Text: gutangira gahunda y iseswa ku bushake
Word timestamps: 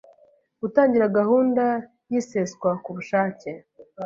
gutangira 0.61 1.05
gahunda 1.17 1.63
y 2.11 2.13
iseswa 2.19 2.71
ku 2.83 2.89
bushake 2.95 3.49